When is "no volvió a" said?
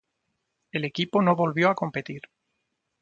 1.21-1.75